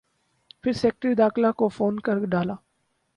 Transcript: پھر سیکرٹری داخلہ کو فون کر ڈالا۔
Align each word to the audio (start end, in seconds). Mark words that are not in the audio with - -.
پھر 0.61 0.71
سیکرٹری 0.73 1.13
داخلہ 1.15 1.51
کو 1.57 1.67
فون 1.67 1.99
کر 1.99 2.25
ڈالا۔ 2.31 2.55